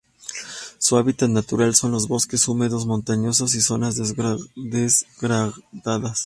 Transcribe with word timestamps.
Su 0.79 0.97
hábitat 0.97 1.29
natural 1.29 1.75
son 1.75 1.91
los 1.91 2.07
bosques 2.07 2.47
húmedos, 2.47 2.87
montanos 2.87 3.39
y 3.53 3.61
zonas 3.61 3.97
degradadas. 3.97 5.05